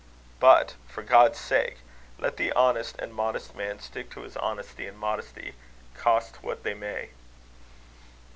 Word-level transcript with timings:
But, 0.39 0.73
for 0.87 1.03
God's 1.03 1.37
sake! 1.37 1.77
let 2.17 2.37
the 2.37 2.51
honest 2.53 2.95
and 2.97 3.13
modest 3.13 3.53
man 3.55 3.79
stick 3.79 4.09
to 4.15 4.21
his 4.21 4.35
honesty 4.35 4.87
and 4.87 4.97
modesty, 4.97 5.53
cost 5.93 6.41
what 6.41 6.63
they 6.63 6.73
may. 6.73 7.09